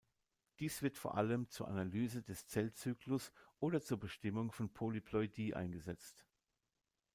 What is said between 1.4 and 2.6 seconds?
zur Analyse des